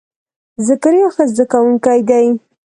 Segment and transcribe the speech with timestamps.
[0.67, 2.27] ذکریا ښه زده کونکی دی.